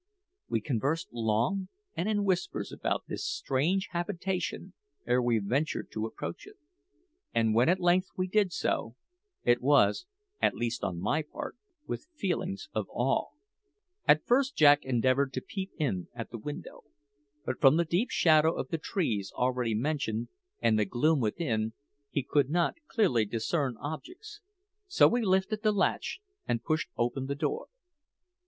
[0.49, 4.73] We conversed long and in whispers about this strange habitation
[5.05, 6.55] ere we ventured to approach it;
[7.35, 8.95] and when at length we did so,
[9.43, 10.07] it was,
[10.41, 13.27] at least on my part, with feelings of awe.
[14.07, 16.83] At first Jack endeavoured to peep in at the window;
[17.45, 20.29] but from the deep shadow of the trees already mentioned,
[20.59, 21.73] and the gloom within,
[22.09, 24.41] he could not clearly discern objects,
[24.87, 27.67] so we lifted the latch and pushed open the door.